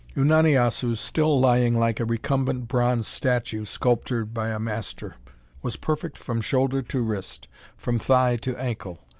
[0.17, 5.13] Unani Assu, still lying like a recumbent bronze statue sculptured by a master,
[5.61, 9.01] was perfect from shoulder to wrist, from thigh to ankle.